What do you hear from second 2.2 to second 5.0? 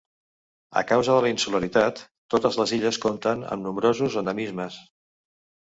totes les illes compten amb nombrosos endemismes.